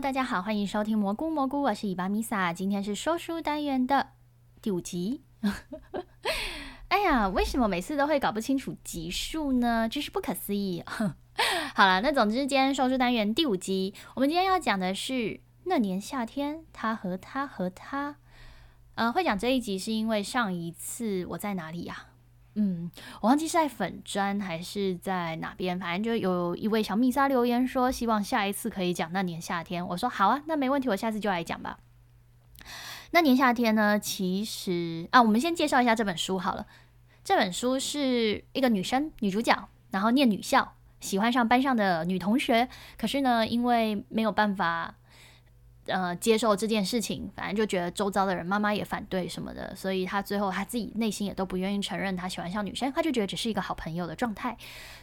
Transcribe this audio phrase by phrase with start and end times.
[0.00, 4.08] 大家好，欢迎收听蘑菇蘑菇，我是伊巴米萨，今天是说书单元的
[4.60, 5.22] 第五集。
[6.88, 9.88] 哎呀，为什么每次都会搞不清楚集数呢？
[9.88, 10.84] 真是不可思议。
[11.74, 18.16] 好了，那总之今天说书单元第五集，我们今天要讲的是那年夏天，他和他和他。
[18.96, 22.08] 呃，会讲这一集是因为上一次我在哪里呀？
[22.58, 29.86] 嗯，我忘记是在粉砖还是在哪边，反正就有一位小蜜莎留言说，希望下一次可以讲那年夏天。
[29.88, 31.78] 我说好啊，那没问题，我下次就来讲吧。
[33.10, 36.66] 那年夏天呢，其实啊，我们先介绍一下这本书好了。
[37.22, 44.94] 这本书是一个女生女主角，然后念女校，喜欢上班上的女同学，可是呢，因为没有办法。
[45.86, 54.56] 呃，接受这件事情，反正就觉得周遭的人，妈妈也反对什么的，所以他最后他自己内心也都不愿意承认他喜欢上女生，他就觉得只是一个好朋友的状态。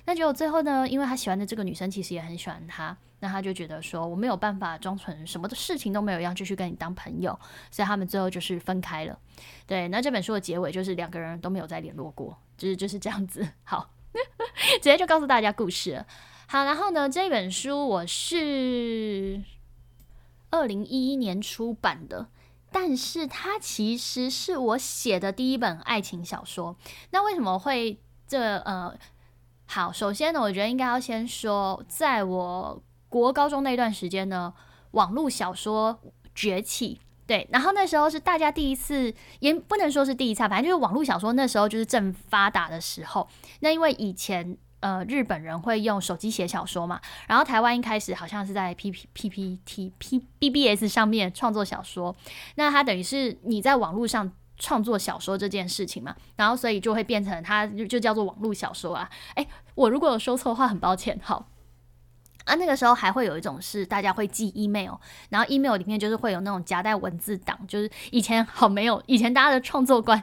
[0.06, 7.38] 那结果最后呢，因为他喜欢的这个女生其实也很喜欢他，那他就觉得说我没有办法装成什么的事情都没有一样，继续跟你当朋友，
[7.72, 9.18] 所以他们最后就是分开了。
[9.66, 13.48] 对，那这本书的结尾就是两个人都没有再联络过，就是就是这样子。
[13.64, 13.90] 好，
[14.82, 16.06] 直接就告诉大家故事。
[16.48, 19.42] 好，然后呢，这本书我是。
[20.54, 22.28] 二零一一年出版的，
[22.72, 26.76] 但是它其实是我写的第一本爱情小说。
[27.10, 28.96] 那为什么会这呃
[29.66, 29.92] 好？
[29.92, 34.54] 首先呢，我觉得应该要先说，在我国高中那段时间呢，
[34.92, 36.00] 网络小说
[36.36, 43.28] 崛起，对，然后那时候是大家第一次，也不能说是第一次，反正就是网络小说那时候就是正发达的时候。
[43.62, 44.56] 那因为以前。
[44.84, 47.00] 呃，日本人会用手机写小说嘛？
[47.26, 52.14] 然后台湾一开始好像是在 P P P P T P B B S 上面创作小说，
[52.56, 56.14] 那它等于是你在网络上创作小说这件事情嘛？
[56.36, 59.10] 然后所以就会变成它就叫做网络小说啊。
[59.36, 61.18] 诶，我如果有说错的话，很抱歉。
[61.24, 61.48] 好
[62.44, 64.96] 啊，那个时候还会有一种是大家会寄 email，
[65.30, 70.22] 然后 email 里面就是会有那种夹带文字档，就是以前好没有，以前大家的创作观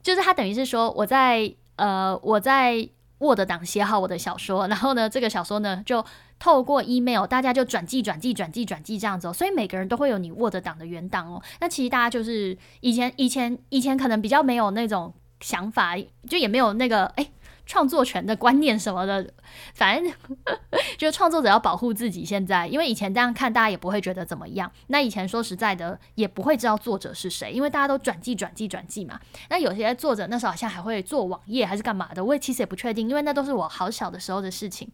[0.00, 2.88] 就是它等于是说我在呃我在。
[3.18, 6.04] Word 档写好我的小说，然后呢，这个小说呢就
[6.38, 11.42] 透过 email，大家就转寄、转寄、转寄、转寄这样子哦，所以每个人都会有你 Word 档的原档哦。
[11.60, 15.96] 那其实大家就是以前、以前、以前可能比较没有那种想法，
[16.28, 17.26] 就也没有那个哎。
[17.66, 19.28] 创作权的观念什么的，
[19.74, 20.12] 反正
[20.96, 22.24] 就是创作者要保护自己。
[22.24, 24.70] 现在，因为以前这样看，大家也不会觉得怎么样。
[24.86, 29.20] 那以前说实在的，也不会知道作者是谁，因为大家都转寄、转寄、转寄嘛。
[29.50, 34.90] 那有些作者那时候好像还会做网页还是干嘛的，我也其实也不确定，因为那都是我好小的时候的事情。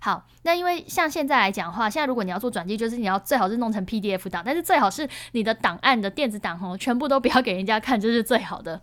[0.00, 8.80] 好，那因为像现在来讲的话，现在如果你要做转寄，就是你要最好是弄成 PDF 档，但是最好是你的档案的电子档哦，全部都不要给人家看，这是最好的。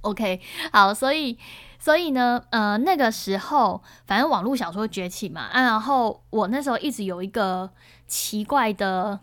[0.08, 0.40] OK，
[0.72, 1.38] 好，所以。
[1.82, 7.70] 所以呢，呃，那个时候反正网络小说崛起嘛，啊，然后我那时候一直有一个
[8.06, 9.18] 奇怪的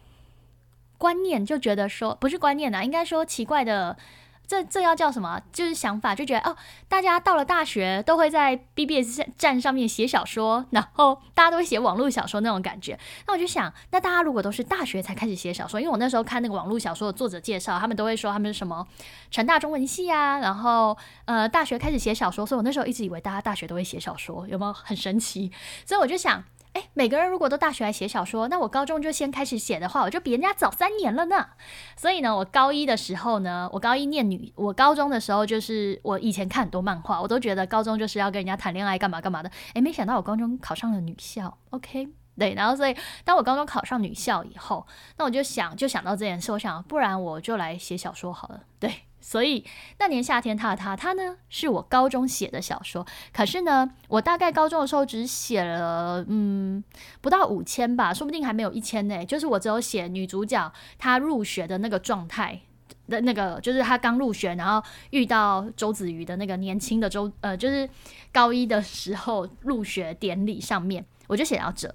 [0.97, 3.95] 观念，就觉得说不是观念啦，应该说奇怪的。
[4.47, 5.41] 这这要叫什么？
[5.51, 6.55] 就是想法，就觉得哦，
[6.87, 12.97] 大家到了大学都会在 BBS 站上面写小说，然后大家都会写网络小说那种感觉。
[13.27, 18.87] 那我就想，那大家如果都是大学才开始写小说，因为我那时候看那个网络小说的作者介绍，他们都会说他们是什么
[19.29, 25.51] 成大中文系啊，然后呃大学开始写小说，所以我那时候一直以为大家大学都会写小说，有没有很神奇？
[25.85, 26.43] 所以我就想。
[26.77, 31.47] 哎，每个人如果都大学来写小说，那我高中就先开始写的话，我就比人家早三年了呢。
[31.95, 39.49] 所以呢，我高一的时候呢，我高一念女，我高中的时候就是我以前看很多漫画，我都觉得高中就是要跟人家谈恋爱干嘛干嘛的。
[39.73, 44.85] 哎，没想到我高中考上了女校，OK，对，然后所以当我高中考上女校以后，
[45.17, 49.06] 那我就想就想到这件事，我想不然我就来写小说好了，对。
[49.19, 49.65] 所以
[49.99, 53.05] 那年夏天，他他他呢，是我高中写的小说。
[53.33, 56.83] 可是呢，我大概高中的时候只写了嗯
[57.21, 59.25] 不到五千吧，说不定还没有一千呢。
[59.25, 62.61] 就是我只有写女主角她入学的那个状态
[63.09, 67.89] 的那个，就是她刚入学，然后遇到周子瑜的那个年轻的周呃，就是
[68.31, 71.93] 高一的时候入学典礼上面，我就写到这。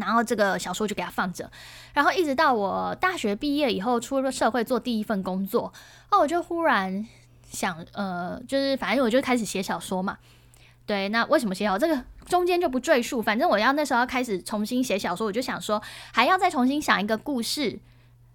[0.00, 1.50] 然后这个小说就给他放着，
[1.92, 5.72] 然后一直到我大学毕业以后，出了社会做第一份工作，
[6.10, 7.06] 哦，我就忽然
[7.50, 10.18] 想，呃，就是反正我就开始写小说嘛。
[10.86, 15.80] 对，那为什么写好这个中间就不赘述，反正我要那时候要开始重新写小说，我就想说
[16.12, 17.78] 还要再重新想一个故事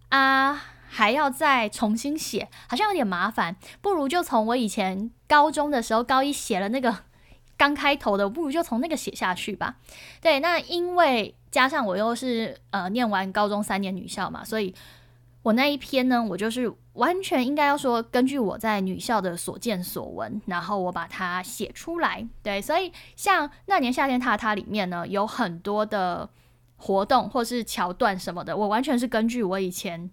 [0.10, 6.96] 啊，还要再重新写，好像有点麻烦，不如就从我以前高中的时候高一写了那个
[7.58, 9.76] 刚开头的，不如就从那个写下去吧。
[10.22, 11.36] 对，那因为。
[11.56, 14.76] 加上我又是呃念完高中三年女校嘛，所以
[15.42, 22.28] 我那一篇呢，我就是完全应该要说根据我在女校的所见所闻，然后我把它写出来。
[22.44, 26.30] 对，所以像那年夏天，他他里面呢有很多的
[26.76, 30.12] 活动或是桥段什么的，我完全是根据我以前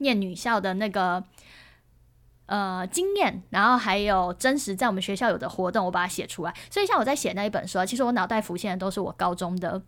[0.00, 1.24] 念女校的那个
[2.46, 6.54] 呃经验，然后还有真实在我们学校有的活动，我把它写出来。
[6.70, 9.80] 所以像我在写那一本书，其实我脑袋浮现的都是我高中的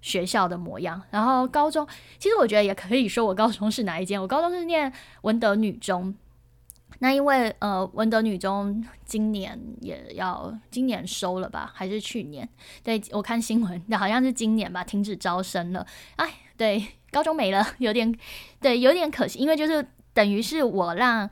[0.00, 1.00] 学校的模样。
[1.10, 1.86] 然后高中，
[2.18, 4.20] 其实我觉得也可以说我高中是哪一间？
[4.20, 4.92] 我高中是念
[5.22, 6.14] 文德女中。
[7.02, 12.46] 那因为呃文德女中今年也要今年收了吧，还是去年？
[12.82, 15.86] 对我看新闻，那好像是今年吧，停止招生了。
[16.16, 18.14] 哎，对，高中没了，有点
[18.60, 21.30] 对，有点可惜，因为就是等于是我让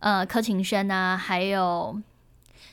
[0.00, 1.98] 呃柯晴轩啊，还有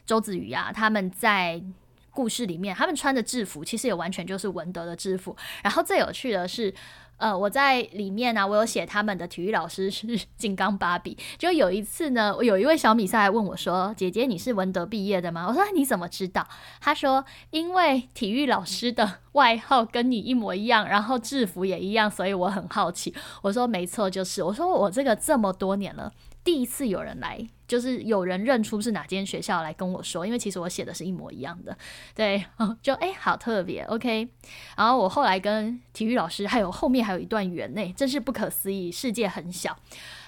[0.05, 1.61] 周子瑜啊，他们在
[2.09, 5.37] 故事里面，他们穿的制服其实也完全就是文德的制服。
[5.63, 6.73] 然后最有趣的是。
[7.19, 10.05] 呃，我在里面呢，我有写他们的体育老师是
[10.37, 11.17] 金刚芭比。
[11.39, 16.47] 就有一次呢，我有一位小米赛来问我说：“姐姐，你是文德毕业的吗？”我说：“你怎么知道？”
[16.79, 26.13] 他说：“因为体育老师的外号跟你一模一样，然后制服也一样，所以我很好奇。”我说：“没错，就是。”我说：“我这个这么多年了。”
[26.47, 31.77] 第一次有人来，就是有人认出是哪间学校来跟我说，因为其实我写的是一模一样的，
[32.15, 32.45] 对，
[32.81, 34.29] 就哎，好特别，OK。
[34.77, 39.77] 然后我后来跟体育老师还有后面还有一段缘呢，真是不可思议，世界很小，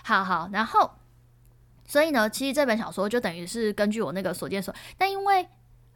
[0.04, 0.50] 好好。
[0.52, 0.92] 然后，
[1.88, 5.48] 所以呢，其实这本小说就等于是根据我那个所见所，但因为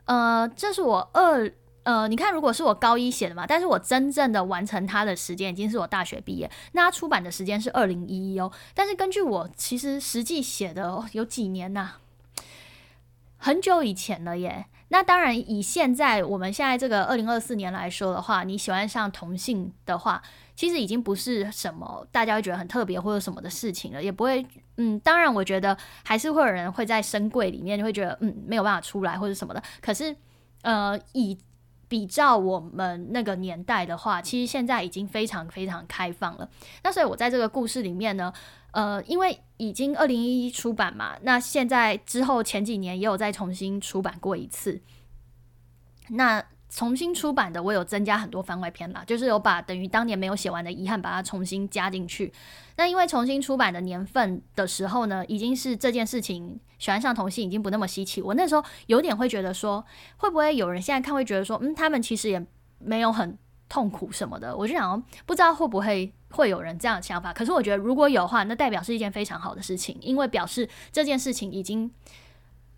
[0.06, 1.54] 呃，这是我二。
[1.84, 8.52] 呃，你看，如果是我高一写的嘛，但是我真正的完成它的时间已经是我大学毕业，那它出版的时间是二零一一哦。
[8.74, 11.92] 但是根据我其实实际写的有几年呐，
[13.38, 14.66] 很久以前了耶。
[14.90, 20.22] 那当然，以现在我们现在这个二零二四年来说的话，你喜欢上同性的话，
[20.56, 24.46] 其实已经不是什么大家会觉得很特别或者什么的事情了，也不会，
[24.78, 29.64] 嗯，当然我觉得还是会有人会在深柜里面就会觉得，嗯，没有办法出来或者什么的。
[29.82, 30.16] 可是，
[30.62, 31.36] 呃，以
[31.94, 36.50] 比照我们那个年代的话，其实现在已经非常非常开放了。
[36.82, 38.34] 那所以我在这个故事里面呢，
[38.72, 44.82] 呃，因为已经二零一一出版嘛，那现在之后前几年也有再重新出版过一次。
[46.10, 46.44] 那
[46.76, 52.34] 重新出版的，我有增加很多番外篇啦，就是有把等于当年没有写完的遗憾，把它重新加进去。
[52.78, 58.24] 那因为重新出版的年份的时候呢，已经是这件事情喜欢上同性已经不那么稀奇。
[58.24, 59.86] 我那时候有点会觉得说，
[60.18, 62.44] 会不会有人现在看会觉得说，嗯，他们其实也
[62.80, 63.38] 没有很
[63.70, 64.58] 痛苦什么的。
[64.58, 67.32] 我就想，不知道会不会会有人这样的想法。
[67.32, 71.92] 可是我觉得，如果有的话，那代表是一件非常好的事情，因为表示这件事情已经。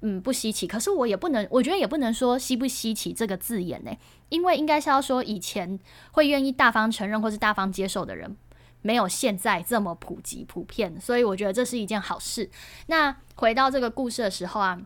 [0.08, 3.92] 嗯，不稀奇，可是我也不能，我觉得也不能说稀不稀奇这个字眼呢，
[4.30, 5.80] 因为应该是要说以前
[6.12, 8.38] 会愿意大方承认或是大方接受的人，
[8.84, 12.48] 没有现在这么普及普遍，所以我觉得这是一件好事。
[12.86, 14.80] 那回到这个故事的时候啊。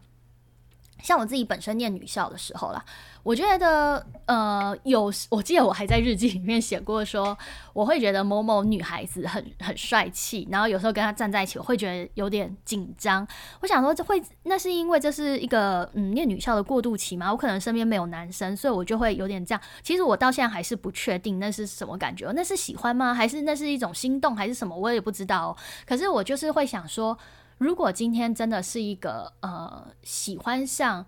[1.02, 2.84] 像我自己本身念女校的时候啦，
[3.24, 7.38] 我觉得呃有，我记得我还在日记里面写过说，
[7.74, 13.28] 我会觉得某某女孩子很很帅气，然后有时候跟她站在一起，我会觉得有点紧张。
[13.62, 19.62] 我想说这会，那是因为这是一个嗯念女校的过渡期嘛，我可能身边没有男生，所以我就会有点这样。
[19.82, 23.14] 其实我到现在还是不确定那是什么感觉，那是喜欢吗？
[23.14, 24.76] 还是那是一种心动，还是什么？
[24.76, 25.56] 我也不知道。
[25.86, 27.18] 可是我就是会想说。
[27.60, 31.06] 如果今天真的是一个呃喜欢上，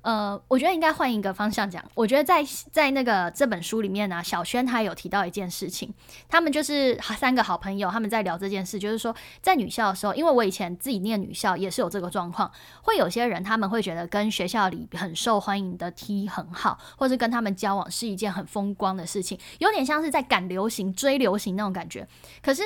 [0.00, 1.80] 呃，我觉得应该换一个方向讲。
[1.94, 5.94] 我觉得在在那个这本书里面呢，小轩他有提到一件事情，
[6.28, 12.50] 他们就是三个好朋友，他们在聊这件事，就是说在女校的时候，因为我以前自己念女校也是有这个状况，
[12.82, 22.08] 会有些人他们会觉得跟学校里很受欢迎的 T 很好，或者跟他们交往是一件很风光的事情，有点像是在赶流行、追流行那种感觉。
[22.42, 22.64] 可是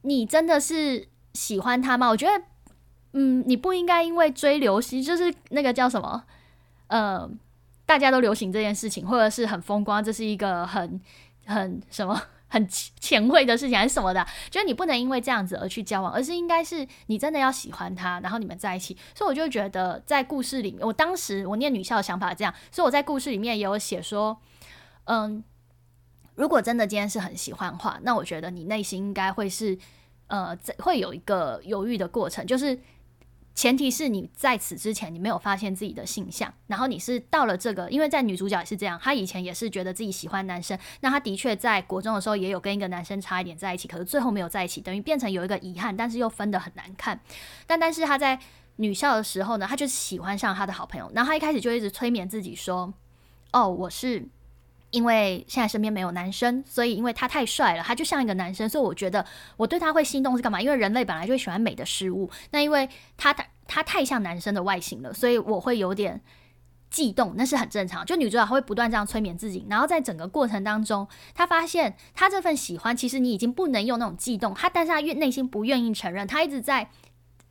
[0.00, 1.10] 你真的是。
[1.36, 2.08] 喜欢他吗？
[2.08, 2.44] 我觉得，
[3.18, 6.22] 嗯，你不应该因为追流行，就是那个叫什么，
[6.88, 7.26] 呃，
[7.86, 11.00] 大家都流行这件事情，或者是很风光，这是一个很
[11.46, 14.22] 很什么很前卫的事情，还是什么的？
[14.50, 18.94] 就是你不能因为这样子而去交往，而是应该是你真的要喜欢他，然后你们在一起。
[19.14, 24.36] 所以我就觉得，在故事里面，我当时我念女校的想法这样，所以我在故事里面也有写说，
[25.04, 25.42] 嗯，
[26.34, 29.78] 如果真的今天是很喜欢的话，那我觉得你内心应该会是。
[30.28, 32.76] 呃，会有一个犹豫的过程，就是
[33.56, 47.18] 前提是你在此之前你没有发现自己的性向，然后你是到了这个，因为在女主角也是这样，她以前也是觉得自己喜欢男生，那她的确在国中的时候也有跟一个男生差一点在一起，可是最后没有在一起，等于变成有一个遗憾，但是又分得很难看。
[47.66, 48.38] 但但是她在
[48.76, 52.92] 女校的时候呢，她就喜欢上她的好朋友，然后她一开始就一直催眠自己说
[53.52, 54.28] ：“哦，我是。”
[54.96, 59.22] 因为现在身边没有男生，所以因为他太帅了，他就像一个男生，所以我觉得
[59.58, 60.58] 我对他会心动是干嘛？
[60.58, 62.30] 因为人类本来就喜欢美的事物。
[62.50, 62.88] 那因为
[63.18, 66.22] 他他他太像男生的外形了，所以我会有点
[66.88, 68.06] 悸动，那是很正常。
[68.06, 76.88] 就女主角她会不断这样催眠自己，然后在整个过程当中，她发现她这份喜欢，其实你已经不能用那种悸动，她但是她愿内心不愿意承认，她一直在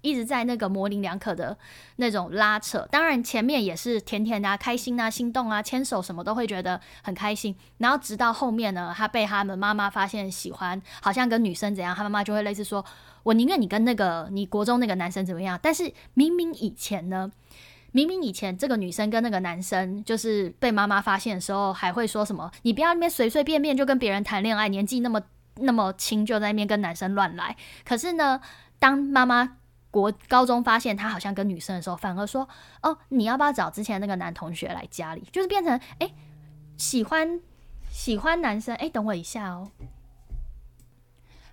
[0.06, 1.58] 一直在那个模棱两可的
[1.96, 2.88] 那种拉扯。
[2.92, 7.56] 当然前面也是甜甜的、开心啊、心动啊、牵手什么都会觉得很开心。
[7.80, 12.86] 然后直到后面呢，她被他们妈妈发现喜欢，好像跟女生怎样，她妈妈就会类似说
[13.24, 17.32] ：“我宁愿你跟那个你国中那个男生怎么样。”但是明明以前呢？
[17.92, 22.52] 明明以前这个女生跟那个男生就是被妈妈发现的时候，还会说什么？
[22.64, 25.22] 你不要那边随随便便就跟别人谈恋爱，年纪那么
[25.62, 27.56] 那么轻就在那边跟男生乱来。
[27.86, 28.42] 可是呢，
[28.80, 29.56] 当妈妈
[29.96, 32.46] 国高中发现他好像跟女生的时候，反而说
[32.84, 36.12] ：“哦，你要不要找之前那个男同学来家里？”就是变成哎，
[36.76, 37.40] 喜欢
[37.90, 38.76] 喜欢男生。
[38.76, 39.72] 哎，等我一下哦。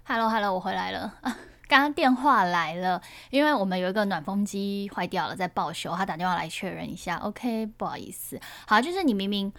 [0.03, 1.39] Hello，Hello，我回来了啊。
[1.69, 7.19] 刚刚电话来了，因为我们有一个暖风机坏掉了，在报修，他打电话来确认一下。
[7.19, 8.41] OK，不好意思。
[8.67, 9.53] 好，就是你明明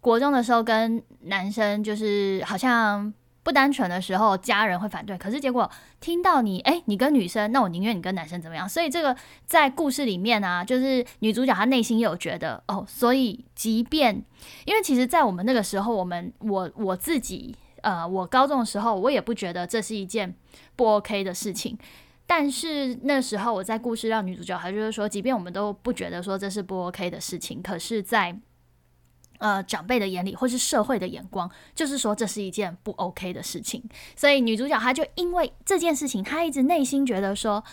[0.00, 3.12] 国中的时候跟男生就是好像
[3.48, 8.68] 不单纯的时候，家人会反对，可是结果听到你哎，你跟女生，那我宁愿你跟男生怎么样？
[8.68, 14.22] 所以这个在故事里面啊，就是女主角她内心有觉得哦，所以即便
[14.66, 17.56] 因为其实，在我们那个时候，我们我我自己。
[17.80, 20.34] 呃，我高中的时候，我也不觉得这是一件
[20.74, 21.78] 不 OK 的事情。
[22.26, 28.36] 但是那时候我在故事让女主角，她就是说，即便我们都不觉得说这是不 OK 的事情，可是，在
[29.38, 33.82] 呃长辈的眼里，或是社会的眼光，就是说这是一件不 OK 的事情。
[34.14, 37.64] 所以女主角她就因为这件事情，她一直内心觉得说，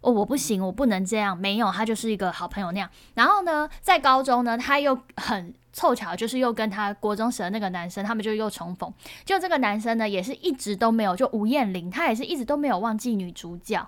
[0.00, 1.36] 哦，我不行，我不能这样。
[1.36, 2.88] 没有，她就是一个好朋友那样。
[3.14, 5.52] 然后呢，在高中呢，她又很。
[5.76, 8.94] 凑巧就是又跟他国中时的那个男生，他们就又重逢。
[9.24, 13.84] 就这个男生呢，也是一直都没有，就吴彦玲，他也是一直都没有忘记女主角。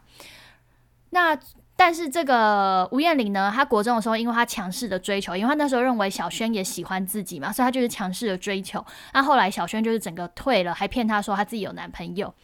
[1.10, 1.38] 那
[1.76, 8.84] 但是这个吴彦玲呢，他国中的时候，因为他强势的追求，因为他那时候认为小轩也喜欢自己嘛，所以他就是强势的追求。
[9.12, 12.34] 那后来小轩就是整个退了，还骗他说他自己有男朋友。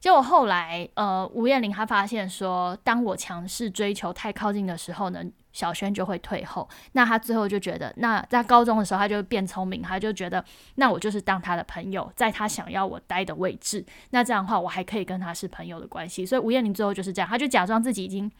[0.00, 5.22] 结果后来，呃，吴彦玲她发现说，当我强势追求太靠近的时候呢。
[5.50, 10.44] 小轩就会退后，那他最后就觉得，那在高中的时候他就变聪明，他就觉得，
[10.76, 16.24] 那我就是当他的朋友，在他想要我待的位置，那这样的话我还可以跟他是朋友的关系。
[16.24, 18.30] 所以吴彦玲最后就是这样，他就假装自己已经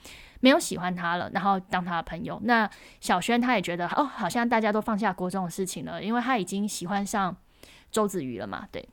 [0.41, 2.41] 没有喜欢他了，然后当他的朋友。
[2.45, 2.69] 那
[3.01, 7.37] 小轩他也觉得，哦，好像大家都放下国中的事情了，因为他已经喜欢上
[7.91, 8.89] 周子瑜了嘛，对。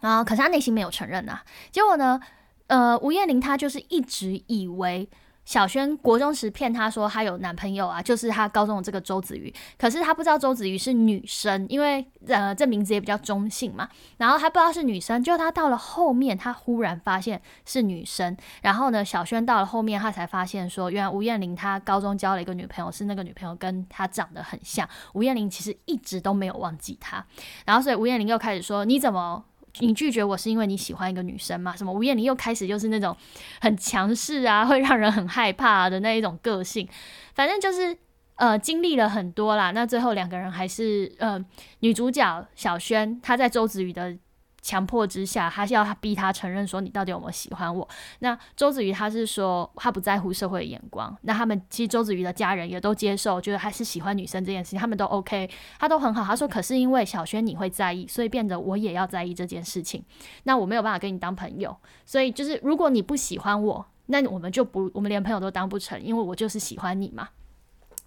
[0.00, 1.44] 啊，可是他内心没有承认啊。
[1.70, 2.20] 结果呢，
[2.66, 5.08] 呃，吴彦玲她就是一直以为。
[5.44, 9.52] 小轩国中时骗他说他有男朋友啊，就是他高中的这个周子瑜。
[9.76, 13.88] 可是他不知道周子瑜是女生，因为呃这名字也比较中性嘛。
[14.18, 18.36] 然后他不知道是女生，就他到了后面，他忽然发现是女生。
[18.62, 24.88] 然后呢，小轩到了后面，他才发现说，原来吴彦玲他高中交了一个女朋友，是那个女朋友跟他长得很像。
[25.14, 27.24] 吴彦玲其实一直都没有忘记他。
[27.66, 29.44] 然后所以吴彦玲又开始说，你怎么？
[29.78, 31.74] 你拒绝我是因为你喜欢一个女生吗？
[31.76, 33.16] 什么吴彦妮又开始就是那种
[33.60, 36.88] 很强势啊，会让人很害怕的那一种个性。
[37.34, 37.96] 反正就是
[38.36, 39.70] 呃经历了很多啦。
[39.70, 41.42] 那最后两个人还是呃
[41.80, 44.16] 女主角小轩她在周子瑜的。
[44.62, 47.86] 强迫之下，他是要他逼他承认说你到底有没有喜欢我？
[48.20, 51.14] 那周子瑜他是说他不在乎社会的眼光。
[51.22, 56.24] 那他们其实周子瑜的家人也都接受，觉得他是喜欢女生这件事情，他们都 OK，他都很好。
[56.24, 60.04] 他说可是因为小轩你会在意，所以变得我也要在意这件事情。
[60.44, 61.76] 那我没有办法跟你当朋友，
[62.06, 67.28] 所以就是如果你不喜欢我，那我们就不，我们连朋友都当不成，因为我就是喜欢你嘛。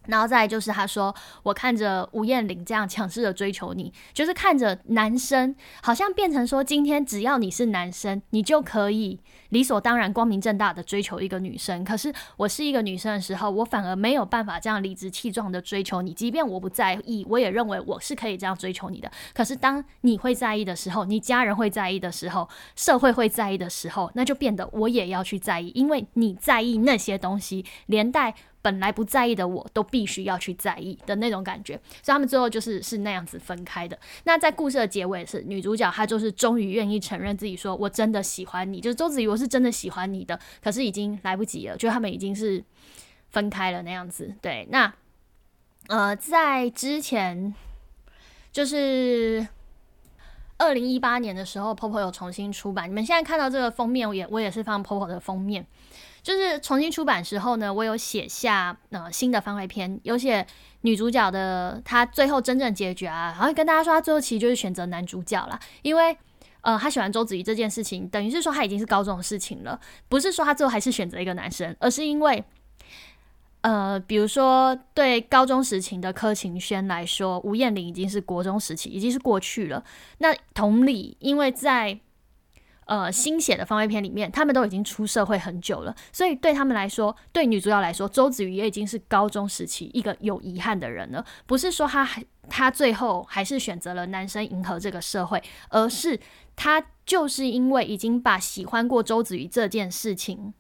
[0.08, 9.20] 然后再就是，他说：“我看着吴彦霖这样强势的追求你，就是看着男生好像变成说，今天只要你是男生，你就可以
[9.50, 11.84] 理所当然、光明正大的追求一个女生。
[11.84, 16.14] 可是我是一个女生的时候，我反而没有办法这样理直气壮的追求你。
[16.14, 19.12] 即便我不在意，我也认为我是可以这样追求你的。
[19.34, 28.34] 可是当你会在意的时候，你家人会在意的时候，社会会在意的时候，那就变得我也要去在意，因为你在意那些东西，连带。”
[28.66, 33.96] 本来不在意的我都必须要去在意的那种感觉，所以他们最后就是是那样子分开的。
[34.24, 42.64] 那在故事的结尾是女主角她就是终于愿意承认自己说我真的喜欢你，就是周子瑜我是真的喜欢你的，可是已经来不及了，就他们已经是
[43.30, 44.34] 分开了那样子。
[44.42, 44.92] 对，那
[45.90, 47.54] 呃在之前
[48.52, 49.48] 就是
[50.58, 55.68] 二零一八年的时候，Popo 有重新出版，你们现在看到这个封面，我也我也是放 Popo 的封面。
[56.26, 60.44] 就是重新出版时候呢，我有写下呃新的番外篇，有写
[60.82, 66.18] 女主角的她最后真正结局啊，然后跟大家说她最后其实就是选择男主角了，因为
[66.62, 69.80] 呃她喜欢周子瑜这件事情，等于是说她已经是高中的事情了，
[70.10, 72.44] 不是说她最后还是选择一个男生，而是因为
[73.62, 79.84] 呃，比如说对高中时期的柯晴轩来说，吴彦玲已经是国中时期，已经是过去了。
[80.18, 82.00] 那同理，因为在
[82.86, 91.26] 呃新写的方位片里面，他们都已经出社会很久了，所以对他们来说，对女主角来说，周子瑜也已经是高中时期一个有遗憾的人了。
[91.46, 96.20] 不是说她还他最后还是选择了男生迎合这个社会，而是
[96.56, 100.54] 她就是因为已经把喜欢过周子瑜这件事情。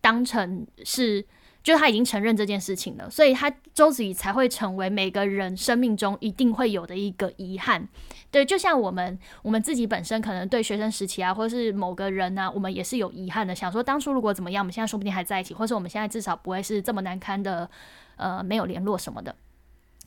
[0.00, 1.24] 当成是，
[1.62, 7.88] 就他已经承认这件事情了，所以他周子瑜才会成为每个人生命中一定会有的一个遗憾。
[8.30, 17.70] 对，就像我们我们自己本身可能对学生时期啊，或者是某个人啊，我们也是有遗憾的，想说当初如果怎么样，我们现在说不定还在一起，或者我们现在至少不会是这么难堪的，
[18.16, 19.34] 呃，没有联络什么的。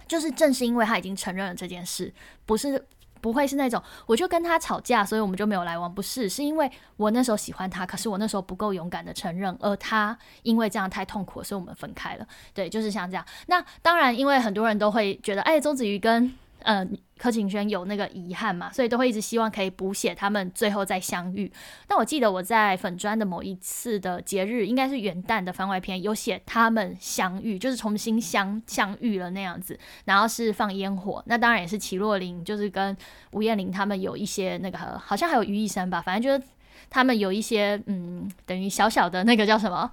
[0.07, 2.13] 就是正是因为他已经承认了这件事，
[2.45, 2.85] 不是。
[3.25, 5.91] 不会是那种，我就跟他吵架，所以我们就没有来往。
[5.91, 12.27] 不是，是因为我那时候喜欢他，可是我那时候不够勇敢的承认，而他因为这样太痛苦，所以我们分开了。
[12.53, 13.25] 对，就是像这样。
[13.48, 16.32] 那当然，因为很多人都会觉得，哎，周子瑜跟。
[16.65, 16.84] 呃，
[17.19, 21.51] 柯景轩有那个遗憾嘛，所以都会一直希望可以补写他们最后再相遇。
[21.88, 29.79] 但我记得我在粉砖的某一次的节日，应该是元旦的番外篇，有写他们相遇，就是重新相相遇了那样子。
[30.05, 32.98] 然后是放烟火，那当然也是齐若琳，就是跟
[33.34, 36.50] 吴彦玲他们有一些那个，好像还有于一山吧，反正就是
[36.89, 39.91] 他们有一些嗯，等于小小的那个叫什么？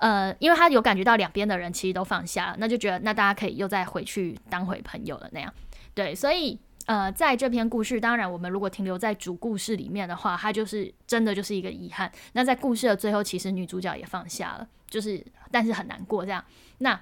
[0.00, 5.50] 呃，因为他有感觉到两边的人其实都放下了，那就觉得那大家可以又再回去当回朋友了那样。
[5.94, 12.10] 对，所以呃，在这篇故事，当然我们如果停留在主故事里面的话，它就是真的就是一个遗憾。
[12.32, 16.44] 那在故事的最后，其实女主角也放下了，就是但是很难过这样。
[16.78, 17.00] 那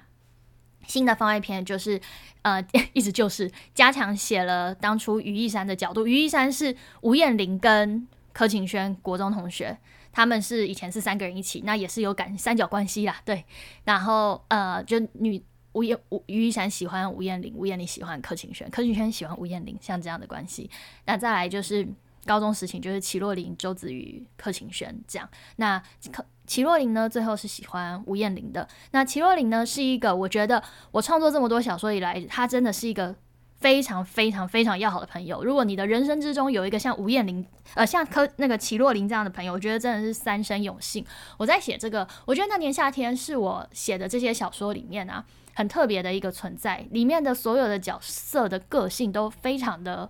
[0.87, 1.99] 新的番外篇就是
[2.43, 6.07] 呃， 一直就是加强写了当初于一山的角度。
[6.07, 9.77] 于一山是吴彦霖跟柯晴轩国中同学，
[10.11, 13.17] 他们是以前是三个人一起，那也是有感三角关系啦。
[13.25, 13.43] 对，
[13.83, 15.43] 然后呃，就女。
[15.73, 20.69] 吴彦吴于一山喜欢吴彦玲，吴彦玲喜欢柯晴轩，柯晴轩喜欢吴彦玲，像这样的关系。
[21.05, 21.87] 那再来就是
[22.25, 25.29] 高中时期，就是齐若琳、周子瑜、柯晴轩这样。
[25.57, 28.67] 那柯齐若琳呢，最后是喜欢吴彦玲的。
[28.91, 33.15] 那齐若琳呢，是一个我觉得我创作这么多小说以来，她真的是一个
[33.63, 35.41] 非常非常非常要好的朋友。
[35.41, 37.45] 如果你的人生之中有一个像吴彦霖，
[37.75, 41.05] 呃，像柯那个齐若琳这样的朋友，我觉得真的是三生有幸。
[41.37, 45.23] 我在写这个，我觉得那年夏天是我写的这些小说里面啊。
[45.55, 50.09] 很特别的一个存在，里面的所有的角色的个性都非常的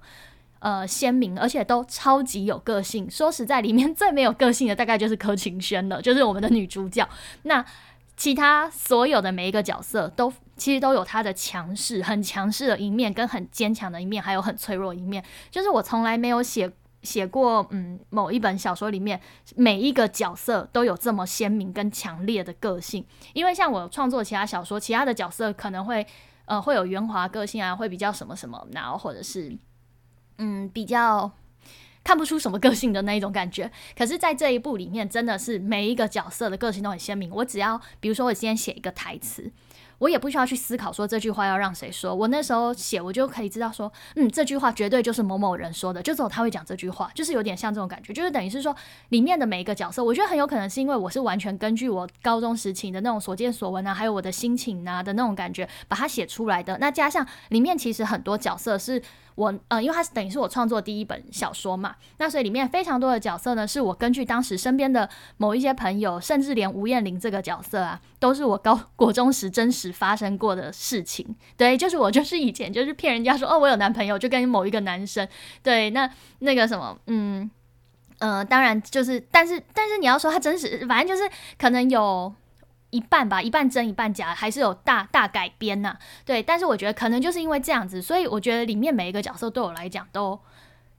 [0.59, 3.11] 呃鲜明，而且都超级有个性。
[3.11, 7.05] 说实在，里面最没有个性的大概就是柯晴轩了，就是我们的女主角。
[7.41, 7.65] 那
[8.15, 15.23] 其他所有的每一个角色都其实都有他的强势、很强势的一面，跟很坚强的一面，还有很脆弱一面。
[15.49, 16.71] 就是我从来没有写。
[17.03, 19.19] 写过，嗯，某一本小说里面，
[19.57, 23.05] 每一个角色都有这么鲜明跟强烈的个性。
[23.33, 26.07] 因为像我创作其他小说，其他的角色可能会，
[26.45, 29.53] 呃，会有圆滑个性啊，会比较什么什么，然后或者是，
[30.37, 31.29] 嗯，比较
[32.05, 33.69] 看不出什么个性的那一种感觉。
[33.97, 37.29] 可是，在这一部里面，真的是每一个角色的个性都很鲜明。
[37.31, 39.51] 我只要，比如说，我今天写一个台词。
[40.03, 48.75] 我也不需要去思考说这句话要让谁说，我那时候写我就可以知道说，嗯，这句话绝对就是某某人说的，就只有他会讲这句话，就是有点像这种感觉，就是等于是说
[49.09, 56.77] 里面的每一个角色，我觉得很有可能是因为我是完全根据我高中时期的那种所见所闻啊，还有我的心情啊的那种感觉把它写出来的。
[56.79, 59.01] 那加上里面其实很多角色是。
[59.35, 71.35] 我呃，因为它是等于是我创作第一本小说嘛，那所以里面非常多的角色呢，是我根据当时身边的某一些朋友，甚至连吴彦霖这个角色啊，都是我高国中时真实发生过的事情。
[71.57, 75.27] 对，就是我 就是以前就是骗人家说哦，我有男朋友，就跟某一个男生。
[75.61, 76.09] 对，那
[76.39, 77.51] 那个什么，嗯
[78.19, 82.33] 呃，当然就是，但是但是你要说他真实，反正就是可能有。
[82.93, 85.97] 一半吧，一半真一半假，还是有大大改编呐。
[86.23, 90.39] 对，但是我觉得可能就是因为这样子，所以我觉得里面每一个角色对我来讲都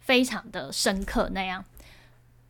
[0.00, 1.64] 非常的深刻那样。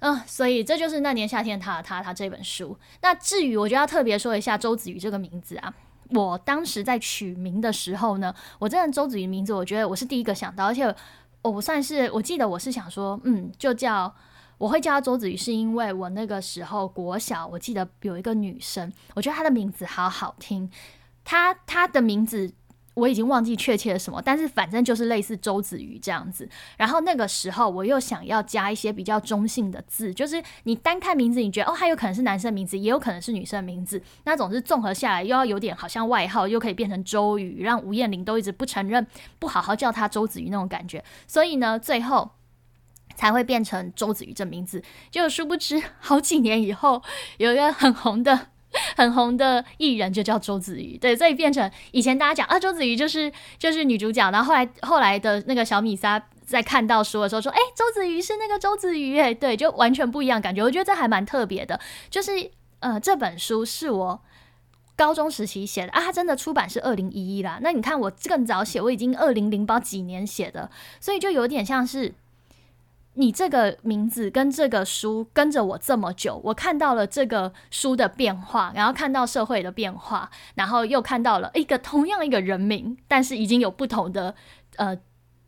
[0.07, 2.77] 嗯，所以这就是那年夏天他他他这本书。
[3.01, 5.73] 那至于我就要特别说一下周子瑜这个名字啊，
[6.11, 10.95] 我当时在取名的时候呢，我真的周子瑜名字，我觉得我是第一个想到，而且
[11.41, 14.15] 我算是我记得我是想说，嗯，就叫。
[14.57, 20.71] 我会叫他周子瑜，是因为我那个时候国小，我记得有一个女生，我觉得她的名字好好听。
[21.25, 22.51] 她她的名字
[22.95, 26.49] 我已经忘记确切的什么，但是反正就是类似周子瑜这样子。
[26.77, 34.01] 然后那个时候我又想要加一些比较中性的字，就是你单看名字，你觉得哦，他有可能是男生名字，也有可能是女生名字。
[34.25, 39.07] 那总是综合下来，又要有点好像外号，又可以变成周瑜，让吴彦霖都一直不承认，
[39.39, 41.03] 不好好叫他周子瑜那种感觉。
[41.27, 42.31] 所以呢，最后。
[43.17, 47.01] 才会变成周子瑜这名字，就殊不知好几年以后，
[47.39, 48.49] 有一个很红的
[48.97, 61.79] 很红的艺人就叫周子瑜，对，所以变成以前大家讲啊，周子瑜就是就是女主角，然后后来后来的那个小米莎在看到书的时候说，哎，周子瑜是那个周子瑜，哎，对，就完全不一样感觉，我觉得这还蛮特别的，
[62.11, 64.21] 就是呃，这本书是我
[64.97, 72.15] 高中时期写的啊，它真的出版是二零一一啦，那你看我更早写，我已经二零零八几年写的，所以就有点像是。
[73.17, 84.35] 你这个名字跟这个书跟着我这么久，我看到了这个书的变化，然后看到社会的变化，然后又看到了一个同样一个人名，但是已经有不同的
[84.77, 84.97] 呃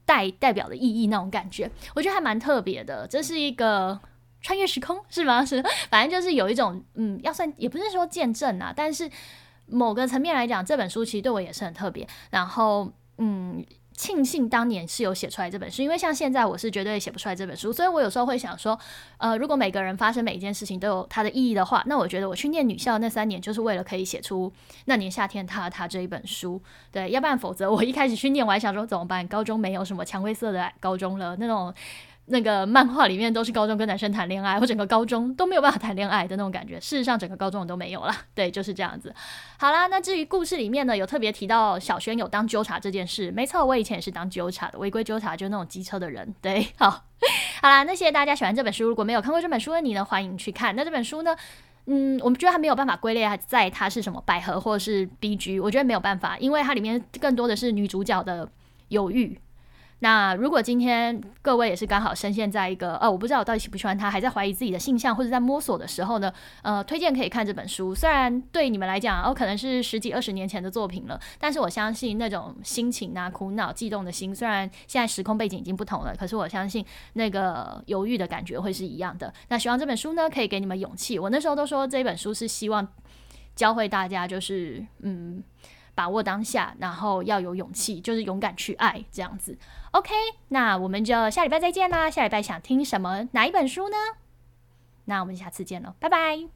[0.05, 3.07] 代代表的意义那种感觉，我觉得还蛮特别的。
[3.09, 3.99] 这是一个
[4.41, 5.45] 穿越时空是吗？
[5.45, 9.11] 是，反正就是有一种嗯，要算也不是说见证啊，但是
[9.67, 12.07] 某个层面来讲，这本书其实对我也是很特别。
[12.31, 13.65] 然后嗯。
[13.97, 18.79] 庆幸当年是有写出来这本书，因为像现在我是绝对写不出来这本书，所以我有时候会想说，
[19.17, 24.53] 呃，如果每个人发生每一件事情都有它的意义的话，那我觉得我去念女校那三年就是为了可以写出
[24.85, 26.61] 那年夏天他他这一本书，
[26.93, 29.27] 对，要不然否则我一开始去念，我还想说怎么办？
[29.27, 31.73] 高中没有什么蔷薇色的高中了，那种。
[32.29, 36.81] 那个漫画里面都是高中跟男生谈恋爱，或整个高中都没有办法谈恋爱的那种感觉。
[36.81, 38.13] 事实上，整个高中都没有了。
[38.35, 39.15] 对，就是这样子。
[39.59, 43.31] 好啦，那至于故事里面呢，有特别提到小轩有当纠察这件事。
[43.31, 46.35] 没错，我以前也是当纠察的，违规纠察，就是那种机车的人。
[46.43, 46.91] 对，好，
[47.63, 48.89] 好啦，那谢谢大家喜欢这本书。
[48.89, 50.75] 如果没有看过这本书的你呢，欢迎去看。
[50.75, 51.37] 那这本书呢，
[51.87, 58.49] 嗯，我们觉得它没有办法归类在它是什么百合或者是 B G，我觉得没有办法，因为它里面更多的是女主角的
[58.89, 59.39] 犹豫。
[60.01, 66.31] 那如果今天各位也是刚好深陷在一个呃，我不知道我到底喜不喜欢他，还在怀疑自己的性向或者在摸索的时候呢，
[66.61, 67.95] 呃，推荐可以看这本书。
[67.95, 79.33] 虽然对你们来讲哦，可能是十几二十年前的作品了，但是我相信那种心情啊、苦恼、悸动的心，虽然现在时空背景已经不同了，可是我相信那个犹豫的感觉会是一样的。
[79.49, 81.19] 那希望这本书呢，可以给你们勇气。
[81.19, 82.87] 我那时候都说这本书是希望
[83.55, 85.43] 教会大家，就是嗯。
[85.97, 89.59] 把握当下，然后要有勇气，就是勇敢去爱这样子。
[89.91, 90.15] OK，
[90.49, 92.09] 那我们就下礼拜再见啦。
[92.09, 93.97] 下礼拜想听什么哪一本书呢？
[95.07, 96.56] 那我们下次见喽，拜拜。